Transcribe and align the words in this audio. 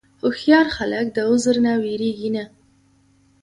هوښیار 0.21 0.67
خلک 0.77 1.05
د 1.15 1.17
عذر 1.29 1.55
نه 1.65 1.73
وېرېږي 1.83 2.29
نه. 2.35 2.43